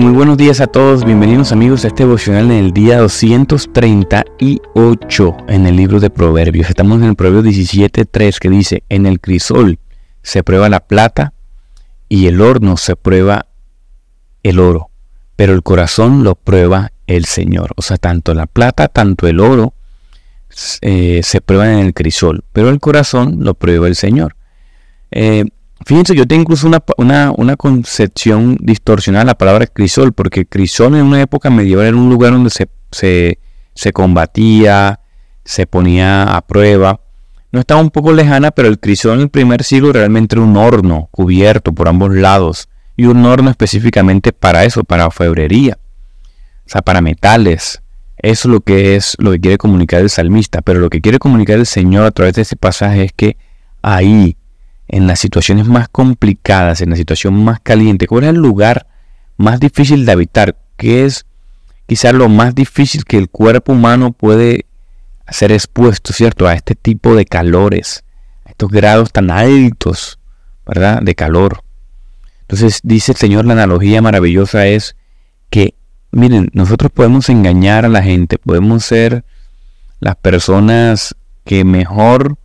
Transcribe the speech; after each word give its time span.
Muy 0.00 0.12
buenos 0.12 0.36
días 0.38 0.62
a 0.62 0.66
todos, 0.66 1.04
bienvenidos 1.04 1.52
amigos 1.52 1.84
a 1.84 1.88
este 1.88 2.04
devocional 2.04 2.46
en 2.46 2.52
el 2.52 2.72
día 2.72 3.00
238 3.00 5.36
en 5.46 5.66
el 5.66 5.76
libro 5.76 6.00
de 6.00 6.08
Proverbios. 6.08 6.70
Estamos 6.70 7.02
en 7.02 7.08
el 7.08 7.16
Proverbio 7.16 7.52
17.3 7.52 8.38
que 8.38 8.48
dice, 8.48 8.82
en 8.88 9.04
el 9.04 9.20
crisol 9.20 9.78
se 10.22 10.42
prueba 10.42 10.70
la 10.70 10.80
plata 10.80 11.34
y 12.08 12.28
el 12.28 12.40
horno 12.40 12.78
se 12.78 12.96
prueba 12.96 13.44
el 14.42 14.58
oro, 14.58 14.88
pero 15.36 15.52
el 15.52 15.62
corazón 15.62 16.24
lo 16.24 16.34
prueba 16.34 16.92
el 17.06 17.26
Señor. 17.26 17.72
O 17.76 17.82
sea, 17.82 17.98
tanto 17.98 18.32
la 18.32 18.46
plata, 18.46 18.88
tanto 18.88 19.28
el 19.28 19.38
oro 19.38 19.74
eh, 20.80 21.20
se 21.22 21.42
prueban 21.42 21.72
en 21.72 21.80
el 21.80 21.92
crisol, 21.92 22.42
pero 22.54 22.70
el 22.70 22.80
corazón 22.80 23.44
lo 23.44 23.52
prueba 23.52 23.86
el 23.86 23.96
Señor. 23.96 24.34
Eh, 25.10 25.44
Fíjense, 25.84 26.14
yo 26.14 26.26
tengo 26.26 26.42
incluso 26.42 26.70
una, 26.98 27.56
concepción 27.56 28.58
distorsionada 28.60 29.24
de 29.24 29.28
la 29.30 29.38
palabra 29.38 29.66
crisol, 29.66 30.12
porque 30.12 30.44
crisol 30.44 30.94
en 30.94 31.04
una 31.04 31.20
época 31.20 31.50
medieval 31.50 31.86
era 31.86 31.96
un 31.96 32.10
lugar 32.10 32.32
donde 32.32 32.50
se, 32.50 32.68
se, 33.74 33.92
combatía, 33.92 35.00
se 35.44 35.66
ponía 35.66 36.36
a 36.36 36.42
prueba. 36.42 37.00
No 37.50 37.60
estaba 37.60 37.80
un 37.80 37.90
poco 37.90 38.12
lejana, 38.12 38.50
pero 38.50 38.68
el 38.68 38.78
crisol 38.78 39.14
en 39.14 39.20
el 39.22 39.28
primer 39.30 39.64
siglo 39.64 39.92
realmente 39.92 40.36
era 40.36 40.42
un 40.42 40.56
horno 40.56 41.08
cubierto 41.10 41.72
por 41.72 41.88
ambos 41.88 42.14
lados, 42.14 42.68
y 42.96 43.06
un 43.06 43.24
horno 43.24 43.50
específicamente 43.50 44.32
para 44.32 44.64
eso, 44.64 44.84
para 44.84 45.06
orfebrería, 45.06 45.78
o 46.66 46.68
sea, 46.68 46.82
para 46.82 47.00
metales. 47.00 47.82
Eso 48.18 48.48
es 48.48 48.52
lo 48.52 48.60
que 48.60 48.96
es 48.96 49.16
lo 49.18 49.32
que 49.32 49.40
quiere 49.40 49.56
comunicar 49.56 50.02
el 50.02 50.10
salmista, 50.10 50.60
pero 50.60 50.78
lo 50.78 50.90
que 50.90 51.00
quiere 51.00 51.18
comunicar 51.18 51.58
el 51.58 51.64
Señor 51.64 52.04
a 52.04 52.10
través 52.10 52.34
de 52.34 52.42
ese 52.42 52.56
pasaje 52.56 53.04
es 53.04 53.12
que 53.12 53.38
ahí 53.80 54.36
en 54.90 55.06
las 55.06 55.20
situaciones 55.20 55.66
más 55.66 55.88
complicadas, 55.88 56.80
en 56.80 56.90
la 56.90 56.96
situación 56.96 57.44
más 57.44 57.60
caliente, 57.60 58.06
cuál 58.06 58.24
es 58.24 58.30
el 58.30 58.36
lugar 58.36 58.88
más 59.36 59.60
difícil 59.60 60.04
de 60.04 60.12
habitar, 60.12 60.56
qué 60.76 61.04
es 61.04 61.26
quizás 61.86 62.12
lo 62.12 62.28
más 62.28 62.54
difícil 62.54 63.04
que 63.04 63.16
el 63.16 63.28
cuerpo 63.28 63.72
humano 63.72 64.12
puede 64.12 64.66
ser 65.28 65.52
expuesto, 65.52 66.12
¿cierto? 66.12 66.46
A 66.48 66.54
este 66.54 66.74
tipo 66.74 67.14
de 67.14 67.24
calores, 67.24 68.04
a 68.44 68.50
estos 68.50 68.70
grados 68.70 69.12
tan 69.12 69.30
altos, 69.30 70.18
¿verdad? 70.66 71.00
De 71.02 71.14
calor. 71.14 71.62
Entonces 72.42 72.80
dice 72.82 73.12
el 73.12 73.18
Señor, 73.18 73.44
la 73.44 73.52
analogía 73.52 74.02
maravillosa 74.02 74.66
es 74.66 74.96
que, 75.50 75.74
miren, 76.10 76.50
nosotros 76.52 76.90
podemos 76.92 77.28
engañar 77.28 77.84
a 77.84 77.88
la 77.88 78.02
gente, 78.02 78.38
podemos 78.38 78.84
ser 78.84 79.24
las 80.00 80.16
personas 80.16 81.14
que 81.44 81.64
mejor 81.64 82.38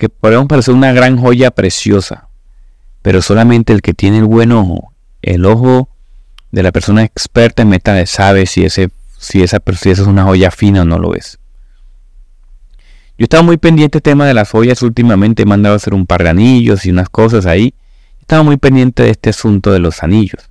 que 0.00 0.08
podemos 0.08 0.46
parecer 0.46 0.72
una 0.72 0.94
gran 0.94 1.18
joya 1.18 1.50
preciosa, 1.50 2.30
pero 3.02 3.20
solamente 3.20 3.74
el 3.74 3.82
que 3.82 3.92
tiene 3.92 4.16
el 4.16 4.24
buen 4.24 4.50
ojo, 4.50 4.94
el 5.20 5.44
ojo 5.44 5.90
de 6.52 6.62
la 6.62 6.72
persona 6.72 7.04
experta 7.04 7.60
en 7.60 7.68
metales, 7.68 8.08
sabe 8.08 8.46
si, 8.46 8.64
ese, 8.64 8.88
si, 9.18 9.42
esa, 9.42 9.62
si 9.78 9.90
esa 9.90 10.02
es 10.02 10.08
una 10.08 10.24
joya 10.24 10.50
fina 10.50 10.80
o 10.80 10.84
no 10.86 10.98
lo 10.98 11.14
es. 11.14 11.38
Yo 13.18 13.24
estaba 13.24 13.42
muy 13.42 13.58
pendiente 13.58 13.98
del 13.98 14.02
tema 14.02 14.26
de 14.26 14.32
las 14.32 14.50
joyas 14.50 14.80
últimamente, 14.80 15.42
he 15.42 15.46
mandado 15.46 15.74
a 15.74 15.76
hacer 15.76 15.92
un 15.92 16.06
par 16.06 16.22
de 16.22 16.30
anillos 16.30 16.86
y 16.86 16.90
unas 16.90 17.10
cosas 17.10 17.44
ahí. 17.44 17.74
Estaba 18.22 18.42
muy 18.42 18.56
pendiente 18.56 19.02
de 19.02 19.10
este 19.10 19.28
asunto 19.28 19.70
de 19.70 19.80
los 19.80 20.02
anillos. 20.02 20.48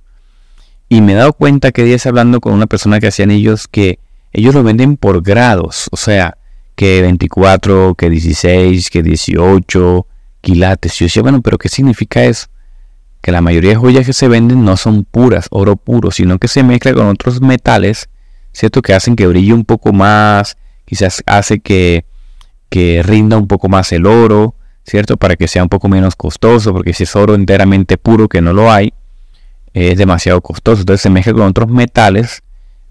Y 0.88 1.00
me 1.00 1.14
he 1.14 1.16
dado 1.16 1.32
cuenta 1.32 1.72
que 1.72 1.82
días 1.82 2.06
hablando 2.06 2.40
con 2.40 2.52
una 2.52 2.68
persona 2.68 3.00
que 3.00 3.08
hacía 3.08 3.24
anillos 3.24 3.66
que 3.66 3.98
ellos 4.32 4.54
lo 4.54 4.62
venden 4.62 4.96
por 4.96 5.22
grados. 5.22 5.88
O 5.90 5.96
sea, 5.96 6.36
que 6.80 7.02
24, 7.02 7.94
que 7.94 8.08
16, 8.08 8.88
que 8.88 9.02
18 9.02 10.06
quilates. 10.40 10.94
Yo 10.94 11.04
decía, 11.04 11.20
bueno, 11.20 11.42
pero 11.42 11.58
¿qué 11.58 11.68
significa 11.68 12.24
eso? 12.24 12.46
Que 13.20 13.32
la 13.32 13.42
mayoría 13.42 13.72
de 13.72 13.76
joyas 13.76 14.06
que 14.06 14.14
se 14.14 14.28
venden 14.28 14.64
no 14.64 14.78
son 14.78 15.04
puras, 15.04 15.48
oro 15.50 15.76
puro, 15.76 16.10
sino 16.10 16.38
que 16.38 16.48
se 16.48 16.62
mezcla 16.62 16.94
con 16.94 17.06
otros 17.06 17.42
metales, 17.42 18.08
¿cierto? 18.52 18.80
Que 18.80 18.94
hacen 18.94 19.14
que 19.14 19.26
brille 19.26 19.52
un 19.52 19.66
poco 19.66 19.92
más, 19.92 20.56
quizás 20.86 21.22
hace 21.26 21.60
que, 21.60 22.06
que 22.70 23.02
rinda 23.02 23.36
un 23.36 23.46
poco 23.46 23.68
más 23.68 23.92
el 23.92 24.06
oro, 24.06 24.54
¿cierto? 24.82 25.18
Para 25.18 25.36
que 25.36 25.48
sea 25.48 25.62
un 25.62 25.68
poco 25.68 25.86
menos 25.86 26.16
costoso, 26.16 26.72
porque 26.72 26.94
si 26.94 27.02
es 27.02 27.14
oro 27.14 27.34
enteramente 27.34 27.98
puro, 27.98 28.26
que 28.26 28.40
no 28.40 28.54
lo 28.54 28.72
hay, 28.72 28.94
es 29.74 29.98
demasiado 29.98 30.40
costoso. 30.40 30.80
Entonces 30.80 31.02
se 31.02 31.10
mezcla 31.10 31.34
con 31.34 31.42
otros 31.42 31.68
metales 31.68 32.42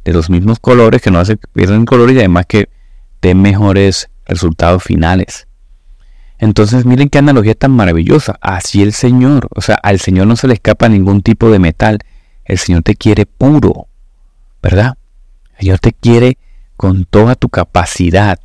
de 0.06 0.13
los 0.13 0.30
mismos 0.30 0.59
colores 0.59 1.02
que 1.02 1.09
no 1.09 1.18
hace 1.18 1.38
que 1.38 1.47
pierdan 1.52 1.86
color 1.86 2.12
y 2.12 2.19
además 2.19 2.46
que 2.47 2.69
de 3.22 3.35
mejores 3.35 4.09
resultados 4.25 4.84
finales. 4.84 5.47
Entonces 6.38 6.85
miren 6.85 7.09
qué 7.09 7.19
analogía 7.19 7.53
tan 7.53 7.72
maravillosa. 7.72 8.38
Así 8.41 8.81
el 8.81 8.94
Señor, 8.94 9.50
o 9.53 9.62
sea, 9.62 9.75
al 9.75 10.00
Señor 10.00 10.28
no 10.28 10.35
se 10.35 10.47
le 10.47 10.53
escapa 10.53 10.88
ningún 10.88 11.22
tipo 11.22 11.52
de 11.52 11.59
metal. 11.59 12.00
El 12.46 12.57
Señor 12.57 12.84
te 12.84 12.96
quiere 12.96 13.25
puro, 13.25 13.88
¿verdad? 14.62 14.97
El 15.57 15.66
Señor 15.66 15.80
te 15.80 15.94
quiere 15.94 16.38
con 16.78 17.06
toda 17.06 17.35
tu 17.35 17.50
capacidad. 17.50 18.40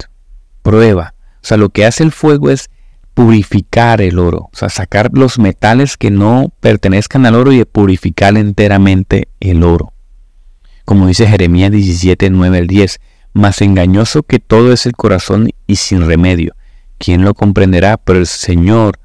Prueba. 0.63 1.15
O 1.37 1.47
sea, 1.47 1.57
lo 1.57 1.69
que 1.69 1.87
hace 1.87 2.03
el 2.03 2.11
fuego 2.11 2.51
es 2.51 2.69
purificar 3.15 4.01
el 4.01 4.19
oro, 4.19 4.51
o 4.53 4.57
sea, 4.57 4.69
sacar 4.69 5.11
los 5.13 5.39
metales 5.39 5.97
que 5.97 6.11
no 6.11 6.53
pertenezcan 6.61 7.27
al 7.27 7.37
oro 7.37 7.53
y 7.53 7.65
purificar 7.65 8.37
enteramente 8.37 9.29
el 9.39 9.63
oro. 9.63 9.93
Como 10.85 11.07
dice 11.07 11.27
Jeremías 11.27 11.71
17, 11.71 12.29
9 12.31 12.59
al 12.59 12.67
10, 12.67 13.01
más 13.35 13.61
engañoso 13.61 14.23
que 14.23 14.39
todo 14.39 14.73
es 14.73 14.87
el 14.87 14.93
corazón 14.93 15.51
y 15.67 15.77
sin 15.77 16.07
remedio. 16.07 16.55
¿Quién 16.99 17.25
lo 17.25 17.35
comprenderá? 17.35 17.97
Pero 17.99 18.21
el 18.21 18.27
Señor, 18.27 18.99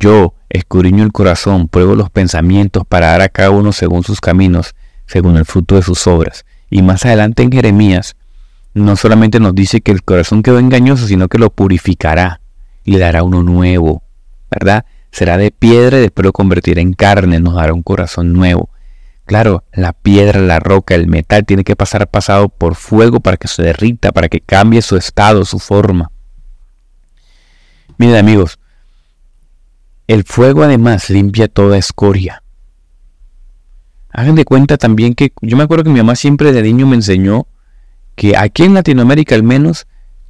yo, 0.00 0.34
escudriño 0.50 1.04
el 1.04 1.12
corazón, 1.12 1.68
pruebo 1.68 1.94
los 1.94 2.10
pensamientos 2.10 2.82
para 2.86 3.08
dar 3.08 3.22
a 3.22 3.28
cada 3.28 3.50
uno 3.50 3.72
según 3.72 4.02
sus 4.02 4.20
caminos, 4.20 4.74
según 5.06 5.36
el 5.36 5.44
fruto 5.44 5.76
de 5.76 5.82
sus 5.82 6.06
obras. 6.06 6.44
Y 6.68 6.82
más 6.82 7.06
adelante 7.06 7.42
en 7.42 7.52
Jeremías, 7.52 8.16
no 8.74 8.96
solamente 8.96 9.40
nos 9.40 9.54
dice 9.54 9.80
que 9.80 9.92
el 9.92 10.02
corazón 10.02 10.42
quedó 10.42 10.58
engañoso, 10.58 11.06
sino 11.06 11.28
que 11.28 11.38
lo 11.38 11.50
purificará 11.50 12.40
y 12.84 12.92
le 12.92 12.98
dará 12.98 13.22
uno 13.22 13.42
nuevo, 13.42 14.02
¿verdad? 14.50 14.84
Será 15.10 15.38
de 15.38 15.50
piedra 15.50 15.98
y 15.98 16.02
después 16.02 16.24
lo 16.24 16.32
convertirá 16.32 16.80
en 16.80 16.92
carne, 16.92 17.40
nos 17.40 17.54
dará 17.54 17.72
un 17.72 17.82
corazón 17.82 18.32
nuevo. 18.32 18.70
Claro, 19.28 19.62
la 19.74 19.92
piedra, 19.92 20.40
la 20.40 20.58
roca, 20.58 20.94
el 20.94 21.06
metal 21.06 21.44
tiene 21.44 21.62
que 21.62 21.76
pasar 21.76 22.08
pasado 22.08 22.48
por 22.48 22.76
fuego 22.76 23.20
para 23.20 23.36
que 23.36 23.46
se 23.46 23.62
derrita, 23.62 24.10
para 24.10 24.30
que 24.30 24.40
cambie 24.40 24.80
su 24.80 24.96
estado, 24.96 25.44
su 25.44 25.58
forma. 25.58 26.10
Miren 27.98 28.16
amigos, 28.16 28.58
el 30.06 30.24
fuego 30.24 30.62
además 30.62 31.10
limpia 31.10 31.46
toda 31.46 31.76
escoria. 31.76 32.42
Hagan 34.08 34.34
de 34.34 34.46
cuenta 34.46 34.78
también 34.78 35.14
que 35.14 35.34
yo 35.42 35.58
me 35.58 35.64
acuerdo 35.64 35.84
que 35.84 35.90
mi 35.90 35.98
mamá 35.98 36.16
siempre 36.16 36.50
de 36.50 36.62
niño 36.62 36.86
me 36.86 36.96
enseñó 36.96 37.48
que 38.14 38.34
aquí 38.34 38.64
en 38.64 38.72
Latinoamérica 38.72 39.34
al 39.34 39.42
menos 39.42 39.86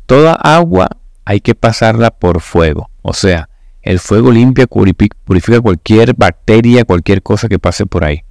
toda 0.06 0.32
agua 0.32 0.88
hay 1.24 1.40
que 1.40 1.54
pasarla 1.54 2.10
por 2.10 2.40
fuego. 2.40 2.90
O 3.02 3.12
sea, 3.12 3.48
el 3.80 4.00
fuego 4.00 4.32
limpia, 4.32 4.66
purifica 4.66 5.60
cualquier 5.60 6.16
bacteria, 6.16 6.84
cualquier 6.84 7.22
cosa 7.22 7.46
que 7.46 7.60
pase 7.60 7.86
por 7.86 8.04
ahí. 8.04 8.24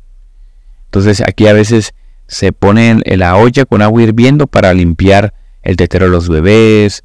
Entonces 0.88 1.22
aquí 1.26 1.48
a 1.48 1.54
veces 1.54 1.94
se 2.28 2.52
pone 2.52 3.02
en 3.04 3.20
la 3.20 3.36
olla 3.38 3.66
con 3.66 3.82
agua 3.82 4.04
hirviendo 4.04 4.48
para 4.48 4.74
limpiar 4.74 5.34
el 5.62 5.76
tetero 5.76 6.06
de 6.06 6.12
los 6.12 6.30
bebés, 6.30 7.04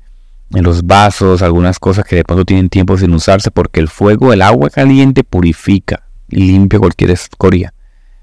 en 0.54 0.64
los 0.64 0.86
vasos, 0.86 1.42
algunas 1.42 1.78
cosas 1.78 2.04
que 2.04 2.16
de 2.16 2.24
pronto 2.24 2.44
tienen 2.44 2.68
tiempo 2.68 2.96
sin 2.96 3.12
usarse 3.14 3.50
porque 3.50 3.80
el 3.80 3.88
fuego, 3.88 4.32
el 4.32 4.42
agua 4.42 4.70
caliente 4.70 5.24
purifica 5.24 6.04
y 6.28 6.44
limpia 6.44 6.78
cualquier 6.78 7.10
escoria. 7.10 7.74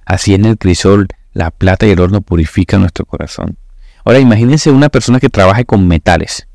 Así 0.05 0.33
en 0.33 0.45
el 0.45 0.57
crisol, 0.57 1.07
la 1.33 1.51
plata 1.51 1.87
y 1.87 1.91
el 1.91 1.99
horno 1.99 2.21
purifican 2.21 2.81
nuestro 2.81 3.05
corazón. 3.05 3.57
Ahora 4.05 4.19
imagínense 4.19 4.71
una 4.71 4.89
persona 4.89 5.19
que 5.19 5.29
trabaje 5.29 5.65
con 5.65 5.87
metales 5.87 6.47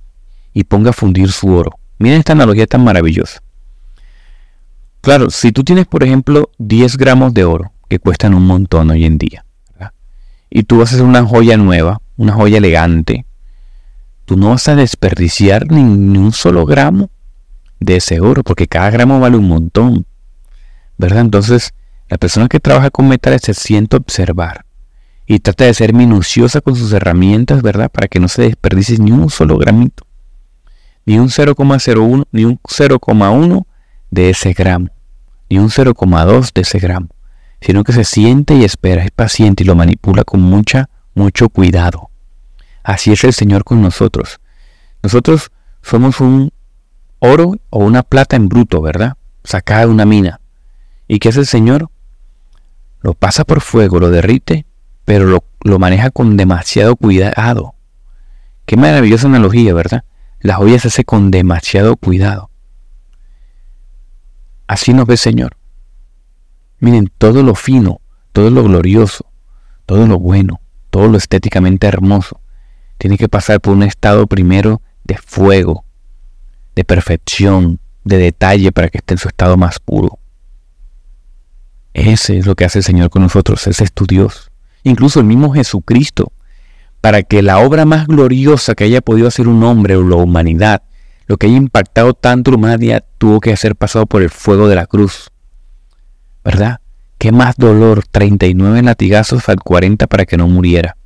y 0.52 0.64
ponga 0.64 0.90
a 0.90 0.94
fundir 0.94 1.30
su 1.30 1.52
oro. 1.52 1.78
Miren 1.98 2.20
esta 2.20 2.32
analogía 2.32 2.66
tan 2.66 2.82
maravillosa. 2.82 3.42
Claro, 5.00 5.28
si 5.30 5.52
tú 5.52 5.62
tienes 5.62 5.86
por 5.86 6.02
ejemplo 6.02 6.50
10 6.58 6.96
gramos 6.96 7.34
de 7.34 7.44
oro 7.44 7.73
que 7.88 7.98
cuestan 7.98 8.34
un 8.34 8.46
montón 8.46 8.90
hoy 8.90 9.04
en 9.04 9.18
día. 9.18 9.44
Y 10.50 10.62
tú 10.62 10.78
vas 10.78 10.92
a 10.92 10.94
hacer 10.94 11.06
una 11.06 11.24
joya 11.26 11.56
nueva, 11.56 12.00
una 12.16 12.32
joya 12.32 12.58
elegante. 12.58 13.26
Tú 14.24 14.36
no 14.36 14.50
vas 14.50 14.68
a 14.68 14.76
desperdiciar 14.76 15.70
ni, 15.70 15.82
un 15.82 16.32
solo 16.32 16.64
gramo 16.64 17.10
de 17.80 17.96
ese 17.96 18.20
oro, 18.20 18.44
porque 18.44 18.68
cada 18.68 18.90
gramo 18.90 19.18
vale 19.18 19.36
un 19.36 19.48
montón. 19.48 20.06
¿Verdad? 20.96 21.22
Entonces, 21.22 21.74
la 22.08 22.18
persona 22.18 22.46
que 22.46 22.60
trabaja 22.60 22.90
con 22.90 23.08
metales 23.08 23.42
se 23.42 23.52
siente 23.52 23.96
observar 23.96 24.64
y 25.26 25.40
trata 25.40 25.64
de 25.64 25.74
ser 25.74 25.92
minuciosa 25.92 26.60
con 26.60 26.76
sus 26.76 26.92
herramientas, 26.92 27.62
¿verdad? 27.62 27.90
Para 27.90 28.06
que 28.06 28.20
no 28.20 28.28
se 28.28 28.42
desperdicie 28.42 28.98
ni 28.98 29.10
un 29.10 29.30
solo 29.30 29.58
gramito, 29.58 30.06
ni 31.04 31.18
un 31.18 31.30
0,01, 31.30 32.26
ni 32.30 32.44
un 32.44 32.60
0,1 32.62 33.66
de 34.10 34.30
ese 34.30 34.52
gramo, 34.52 34.90
ni 35.50 35.58
un 35.58 35.68
0,2 35.70 36.52
de 36.54 36.60
ese 36.60 36.78
gramo 36.78 37.08
sino 37.64 37.84
que 37.84 37.92
se 37.92 38.04
siente 38.04 38.54
y 38.54 38.64
espera, 38.64 39.04
es 39.04 39.10
paciente 39.10 39.62
y 39.62 39.66
lo 39.66 39.74
manipula 39.74 40.24
con 40.24 40.40
mucha, 40.42 40.90
mucho 41.14 41.48
cuidado. 41.48 42.10
Así 42.82 43.12
es 43.12 43.24
el 43.24 43.32
Señor 43.32 43.64
con 43.64 43.80
nosotros. 43.80 44.40
Nosotros 45.02 45.50
somos 45.82 46.20
un 46.20 46.52
oro 47.20 47.56
o 47.70 47.78
una 47.84 48.02
plata 48.02 48.36
en 48.36 48.48
bruto, 48.48 48.82
¿verdad? 48.82 49.14
Sacada 49.44 49.80
de 49.80 49.92
una 49.92 50.04
mina. 50.04 50.40
¿Y 51.08 51.18
qué 51.18 51.30
hace 51.30 51.40
el 51.40 51.46
Señor? 51.46 51.88
Lo 53.00 53.14
pasa 53.14 53.44
por 53.44 53.60
fuego, 53.60 53.98
lo 53.98 54.10
derrite 54.10 54.66
pero 55.04 55.26
lo, 55.26 55.44
lo 55.62 55.78
maneja 55.78 56.10
con 56.10 56.36
demasiado 56.36 56.96
cuidado. 56.96 57.74
Qué 58.66 58.76
maravillosa 58.76 59.26
analogía, 59.26 59.74
¿verdad? 59.74 60.04
La 60.40 60.56
joya 60.56 60.78
se 60.78 60.88
hace 60.88 61.04
con 61.04 61.30
demasiado 61.30 61.96
cuidado. 61.96 62.50
Así 64.66 64.94
nos 64.94 65.06
ve 65.06 65.16
Señor. 65.16 65.56
Miren, 66.80 67.10
todo 67.18 67.42
lo 67.42 67.54
fino, 67.54 68.00
todo 68.32 68.50
lo 68.50 68.64
glorioso, 68.64 69.26
todo 69.86 70.06
lo 70.06 70.18
bueno, 70.18 70.60
todo 70.90 71.08
lo 71.08 71.16
estéticamente 71.16 71.86
hermoso, 71.86 72.40
tiene 72.98 73.18
que 73.18 73.28
pasar 73.28 73.60
por 73.60 73.74
un 73.74 73.82
estado 73.82 74.26
primero 74.26 74.80
de 75.04 75.16
fuego, 75.16 75.84
de 76.74 76.84
perfección, 76.84 77.80
de 78.04 78.18
detalle 78.18 78.72
para 78.72 78.88
que 78.88 78.98
esté 78.98 79.14
en 79.14 79.18
su 79.18 79.28
estado 79.28 79.56
más 79.56 79.78
puro. 79.78 80.18
Ese 81.94 82.38
es 82.38 82.46
lo 82.46 82.56
que 82.56 82.64
hace 82.64 82.80
el 82.80 82.84
Señor 82.84 83.10
con 83.10 83.22
nosotros, 83.22 83.66
ese 83.66 83.84
es 83.84 83.92
tu 83.92 84.06
Dios. 84.06 84.50
Incluso 84.82 85.20
el 85.20 85.26
mismo 85.26 85.52
Jesucristo, 85.52 86.32
para 87.00 87.22
que 87.22 87.42
la 87.42 87.58
obra 87.58 87.84
más 87.84 88.06
gloriosa 88.06 88.74
que 88.74 88.84
haya 88.84 89.00
podido 89.00 89.28
hacer 89.28 89.46
un 89.46 89.62
hombre 89.62 89.96
o 89.96 90.02
la 90.02 90.16
humanidad, 90.16 90.82
lo 91.26 91.36
que 91.36 91.46
haya 91.46 91.56
impactado 91.56 92.14
tanto 92.14 92.50
la 92.50 92.56
humanidad, 92.56 93.04
tuvo 93.18 93.40
que 93.40 93.56
ser 93.56 93.76
pasado 93.76 94.06
por 94.06 94.22
el 94.22 94.30
fuego 94.30 94.68
de 94.68 94.74
la 94.74 94.86
cruz. 94.86 95.30
¿Verdad? 96.44 96.80
¿Qué 97.18 97.32
más 97.32 97.56
dolor? 97.56 98.04
39 98.10 98.82
latigazos 98.82 99.48
al 99.48 99.56
40 99.56 100.06
para 100.06 100.26
que 100.26 100.36
no 100.36 100.46
muriera. 100.46 100.96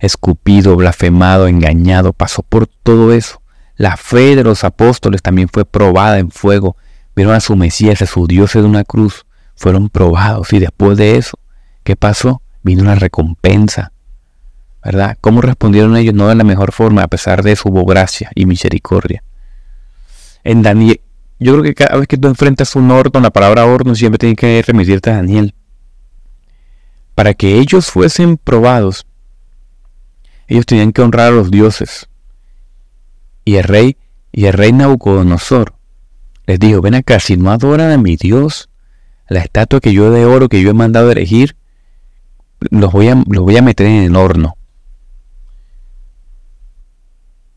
Escupido, 0.00 0.76
blasfemado, 0.76 1.46
engañado, 1.46 2.12
pasó 2.12 2.42
por 2.42 2.66
todo 2.66 3.12
eso. 3.12 3.40
La 3.76 3.96
fe 3.96 4.34
de 4.34 4.44
los 4.44 4.64
apóstoles 4.64 5.22
también 5.22 5.48
fue 5.48 5.64
probada 5.64 6.18
en 6.18 6.30
fuego. 6.30 6.76
Vieron 7.14 7.34
a 7.34 7.40
su 7.40 7.54
Mesías, 7.54 8.02
a 8.02 8.06
su 8.06 8.26
Dios 8.26 8.56
en 8.56 8.64
una 8.64 8.84
cruz. 8.84 9.26
Fueron 9.54 9.90
probados 9.90 10.52
y 10.52 10.58
después 10.58 10.98
de 10.98 11.16
eso, 11.16 11.38
¿qué 11.84 11.96
pasó? 11.96 12.42
Vino 12.62 12.84
la 12.84 12.94
recompensa. 12.94 13.92
¿Verdad? 14.82 15.18
¿Cómo 15.20 15.42
respondieron 15.42 15.96
ellos? 15.96 16.14
No 16.14 16.28
de 16.28 16.34
la 16.34 16.44
mejor 16.44 16.72
forma, 16.72 17.02
a 17.02 17.08
pesar 17.08 17.42
de 17.42 17.54
su 17.56 17.70
gracia 17.70 18.30
y 18.34 18.46
misericordia. 18.46 19.22
En 20.42 20.62
Daniel, 20.62 21.00
yo 21.40 21.52
creo 21.52 21.64
que 21.64 21.74
cada 21.74 21.98
vez 21.98 22.06
que 22.06 22.18
tú 22.18 22.28
enfrentas 22.28 22.76
un 22.76 22.90
horno, 22.90 23.20
la 23.20 23.30
palabra 23.30 23.64
horno 23.64 23.94
siempre 23.94 24.18
tiene 24.18 24.36
que 24.36 24.62
remitirte 24.64 25.10
a 25.10 25.16
Daniel. 25.16 25.54
Para 27.14 27.34
que 27.34 27.58
ellos 27.58 27.90
fuesen 27.90 28.36
probados, 28.36 29.06
ellos 30.46 30.66
tenían 30.66 30.92
que 30.92 31.00
honrar 31.00 31.28
a 31.28 31.30
los 31.30 31.50
dioses. 31.50 32.08
Y 33.44 33.56
el 33.56 33.64
rey, 33.64 33.96
y 34.32 34.44
el 34.44 34.52
rey 34.52 34.72
Nabucodonosor 34.72 35.74
les 36.46 36.58
dijo, 36.58 36.80
ven 36.82 36.94
acá, 36.94 37.20
si 37.20 37.36
no 37.36 37.50
adoran 37.50 37.90
a 37.90 37.96
mi 37.96 38.16
Dios, 38.16 38.68
la 39.28 39.40
estatua 39.40 39.80
que 39.80 39.92
yo 39.92 40.10
de 40.10 40.24
oro 40.24 40.48
que 40.48 40.60
yo 40.60 40.70
he 40.70 40.74
mandado 40.74 41.10
elegir, 41.10 41.56
los 42.70 42.92
voy 42.92 43.08
a, 43.08 43.14
los 43.14 43.44
voy 43.44 43.56
a 43.56 43.62
meter 43.62 43.86
en 43.86 44.02
el 44.02 44.16
horno. 44.16 44.56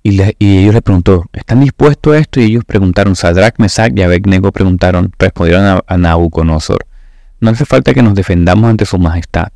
Y, 0.06 0.22
ellos 0.22 0.74
le 0.74 0.82
preguntó, 0.82 1.26
¿están 1.32 1.62
dispuestos 1.62 2.14
a 2.14 2.18
esto? 2.20 2.42
Y 2.42 2.46
ellos 2.46 2.66
preguntaron, 2.66 3.16
Sadrach, 3.16 3.56
Mesach 3.58 3.94
y 3.96 4.02
Abednego 4.02 4.52
preguntaron, 4.52 5.14
respondieron 5.18 5.66
a, 5.66 5.84
a 5.88 5.98
Nabucodonosor, 5.98 6.86
no 7.40 7.50
hace 7.50 7.66
falta 7.66 7.94
que 7.94 8.04
nos 8.04 8.14
defendamos 8.14 8.70
ante 8.70 8.86
su 8.86 9.00
majestad. 9.00 9.54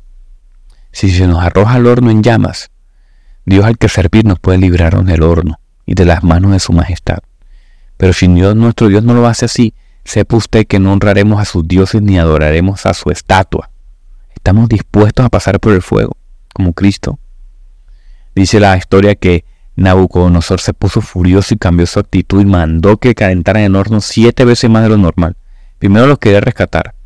Si 0.90 1.10
se 1.10 1.26
nos 1.26 1.42
arroja 1.42 1.74
al 1.74 1.86
horno 1.86 2.10
en 2.10 2.22
llamas, 2.22 2.70
Dios 3.44 3.64
al 3.64 3.78
que 3.78 3.88
servir 3.88 4.24
nos 4.24 4.38
puede 4.38 4.58
librarnos 4.58 5.06
del 5.06 5.22
horno 5.22 5.60
y 5.84 5.94
de 5.94 6.04
las 6.06 6.24
manos 6.24 6.52
de 6.52 6.60
su 6.60 6.72
majestad. 6.72 7.18
Pero 7.98 8.12
si 8.12 8.28
Dios, 8.28 8.56
nuestro 8.56 8.88
Dios 8.88 9.04
no 9.04 9.14
lo 9.14 9.26
hace 9.26 9.44
así, 9.44 9.74
sepa 10.04 10.36
usted 10.36 10.66
que 10.66 10.78
no 10.78 10.92
honraremos 10.92 11.40
a 11.40 11.44
sus 11.44 11.66
dioses 11.66 12.00
ni 12.00 12.18
adoraremos 12.18 12.86
a 12.86 12.94
su 12.94 13.10
estatua. 13.10 13.70
Estamos 14.34 14.68
dispuestos 14.68 15.26
a 15.26 15.28
pasar 15.28 15.60
por 15.60 15.74
el 15.74 15.82
fuego, 15.82 16.16
como 16.54 16.72
Cristo. 16.72 17.18
Dice 18.34 18.60
la 18.60 18.76
historia 18.76 19.14
que 19.14 19.44
Nabucodonosor 19.78 20.60
se 20.60 20.74
puso 20.74 21.00
furioso 21.00 21.54
y 21.54 21.56
cambió 21.56 21.86
su 21.86 22.00
actitud 22.00 22.40
y 22.40 22.44
mandó 22.44 22.96
que 22.96 23.14
calentaran 23.14 23.62
el 23.62 23.76
horno 23.76 24.00
siete 24.00 24.44
veces 24.44 24.68
más 24.68 24.82
de 24.82 24.88
lo 24.88 24.96
normal. 24.96 25.36
Primero 25.78 26.08
los 26.08 26.18
quería 26.18 26.40
rescatar, 26.40 26.96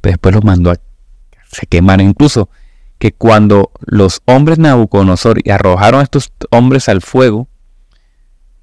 pero 0.00 0.12
después 0.12 0.32
los 0.32 0.44
mandó 0.44 0.70
a 0.70 0.76
se 1.50 1.66
quemaran. 1.66 2.06
Incluso 2.06 2.48
que 2.98 3.12
cuando 3.12 3.72
los 3.80 4.22
hombres 4.26 4.58
Nabucodonosor 4.58 5.40
arrojaron 5.50 6.00
a 6.00 6.04
estos 6.04 6.32
hombres 6.50 6.88
al 6.88 7.00
fuego, 7.00 7.48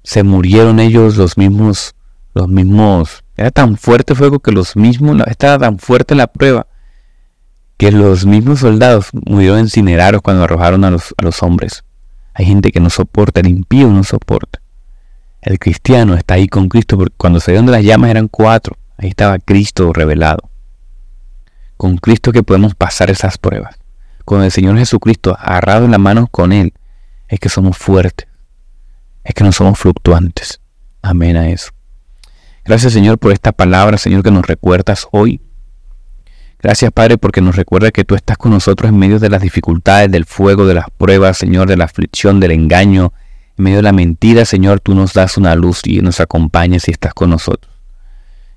se 0.02 0.22
murieron 0.22 0.80
ellos 0.80 1.18
los 1.18 1.36
mismos, 1.36 1.94
los 2.32 2.48
mismos. 2.48 3.22
Era 3.36 3.50
tan 3.50 3.76
fuerte 3.76 4.14
el 4.14 4.18
fuego 4.18 4.38
que 4.38 4.52
los 4.52 4.76
mismos, 4.76 5.18
estaba 5.26 5.58
tan 5.58 5.78
fuerte 5.78 6.14
la 6.14 6.26
prueba 6.26 6.66
que 7.76 7.92
los 7.92 8.24
mismos 8.24 8.60
soldados 8.60 9.08
murieron 9.12 9.60
incinerados 9.60 10.22
cuando 10.22 10.44
arrojaron 10.44 10.84
a 10.84 10.90
los, 10.90 11.14
a 11.18 11.22
los 11.22 11.42
hombres. 11.42 11.84
Hay 12.34 12.46
gente 12.46 12.72
que 12.72 12.80
no 12.80 12.90
soporta, 12.90 13.40
el 13.40 13.48
impío 13.48 13.88
no 13.88 14.04
soporta. 14.04 14.60
El 15.40 15.58
cristiano 15.58 16.14
está 16.14 16.34
ahí 16.34 16.48
con 16.48 16.68
Cristo, 16.68 16.96
porque 16.96 17.14
cuando 17.16 17.40
salieron 17.40 17.66
de 17.66 17.72
las 17.72 17.82
llamas 17.82 18.10
eran 18.10 18.28
cuatro. 18.28 18.76
Ahí 18.96 19.08
estaba 19.08 19.38
Cristo 19.38 19.92
revelado. 19.92 20.48
Con 21.76 21.96
Cristo 21.96 22.32
que 22.32 22.42
podemos 22.42 22.74
pasar 22.74 23.10
esas 23.10 23.38
pruebas. 23.38 23.76
Con 24.24 24.42
el 24.42 24.52
Señor 24.52 24.78
Jesucristo 24.78 25.36
agarrado 25.38 25.84
en 25.84 25.90
la 25.90 25.98
mano 25.98 26.28
con 26.28 26.52
Él, 26.52 26.72
es 27.28 27.40
que 27.40 27.48
somos 27.48 27.76
fuertes. 27.76 28.28
Es 29.24 29.34
que 29.34 29.42
no 29.42 29.52
somos 29.52 29.78
fluctuantes. 29.78 30.60
Amén 31.02 31.36
a 31.36 31.48
eso. 31.48 31.72
Gracias 32.64 32.92
Señor 32.92 33.18
por 33.18 33.32
esta 33.32 33.50
palabra, 33.50 33.98
Señor, 33.98 34.22
que 34.22 34.30
nos 34.30 34.46
recuerdas 34.46 35.08
hoy 35.10 35.40
Gracias 36.62 36.92
Padre 36.92 37.18
porque 37.18 37.40
nos 37.40 37.56
recuerda 37.56 37.90
que 37.90 38.04
tú 38.04 38.14
estás 38.14 38.38
con 38.38 38.52
nosotros 38.52 38.88
en 38.88 38.96
medio 38.96 39.18
de 39.18 39.28
las 39.28 39.42
dificultades, 39.42 40.10
del 40.10 40.24
fuego, 40.24 40.64
de 40.64 40.74
las 40.74 40.86
pruebas, 40.96 41.36
Señor, 41.36 41.68
de 41.68 41.76
la 41.76 41.84
aflicción, 41.84 42.38
del 42.38 42.52
engaño, 42.52 43.12
en 43.58 43.64
medio 43.64 43.78
de 43.78 43.82
la 43.82 43.92
mentira, 43.92 44.44
Señor, 44.44 44.78
tú 44.78 44.94
nos 44.94 45.12
das 45.12 45.36
una 45.36 45.56
luz 45.56 45.80
y 45.84 46.00
nos 46.00 46.20
acompañas 46.20 46.86
y 46.86 46.92
estás 46.92 47.14
con 47.14 47.30
nosotros. 47.30 47.72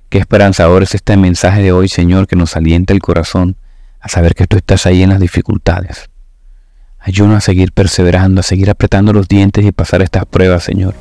Qué 0.10 0.20
esperanzador 0.20 0.84
es 0.84 0.94
este 0.94 1.18
mensaje 1.18 1.64
de 1.64 1.72
hoy, 1.72 1.88
Señor, 1.88 2.28
que 2.28 2.36
nos 2.36 2.56
alienta 2.56 2.94
el 2.94 3.00
corazón 3.00 3.58
a 4.00 4.08
saber 4.08 4.36
que 4.36 4.46
tú 4.46 4.56
estás 4.56 4.86
ahí 4.86 5.02
en 5.02 5.10
las 5.10 5.20
dificultades. 5.20 6.10
Ayúdanos 7.00 7.38
a 7.38 7.42
seguir 7.42 7.72
perseverando, 7.72 8.42
a 8.42 8.44
seguir 8.44 8.70
apretando 8.70 9.14
los 9.14 9.28
dientes 9.28 9.66
y 9.66 9.72
pasar 9.72 10.04
estas 10.04 10.26
pruebas, 10.26 10.64
Señor. 10.64 10.94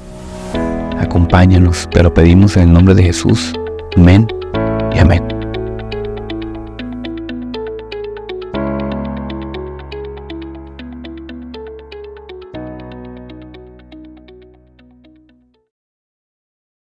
Acompáñanos, 0.98 1.88
te 1.90 2.02
lo 2.02 2.14
pedimos 2.14 2.56
en 2.56 2.62
el 2.64 2.72
nombre 2.72 2.94
de 2.94 3.02
Jesús. 3.02 3.52
Amén 3.94 4.26
y 4.94 4.98
amén. 4.98 5.33